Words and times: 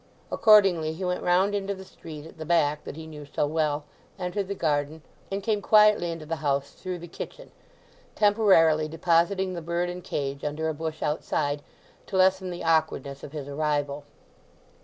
Accordingly 0.31 0.93
he 0.93 1.05
went 1.05 1.21
round 1.21 1.53
into 1.53 1.75
the 1.75 1.85
street 1.85 2.25
at 2.25 2.39
the 2.39 2.43
back 2.43 2.85
that 2.85 2.95
he 2.95 3.05
knew 3.05 3.23
so 3.27 3.45
well, 3.45 3.83
entered 4.17 4.47
the 4.47 4.55
garden, 4.55 5.03
and 5.31 5.43
came 5.43 5.61
quietly 5.61 6.09
into 6.09 6.25
the 6.25 6.37
house 6.37 6.71
through 6.71 6.97
the 6.97 7.07
kitchen, 7.07 7.51
temporarily 8.15 8.87
depositing 8.87 9.53
the 9.53 9.61
bird 9.61 9.91
and 9.91 10.03
cage 10.03 10.43
under 10.43 10.67
a 10.67 10.73
bush 10.73 11.03
outside, 11.03 11.61
to 12.07 12.17
lessen 12.17 12.49
the 12.49 12.63
awkwardness 12.63 13.23
of 13.23 13.31
his 13.31 13.47
arrival. 13.47 14.03